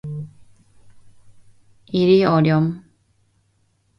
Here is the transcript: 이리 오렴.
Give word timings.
이리 1.91 2.25
오렴. 2.25 2.83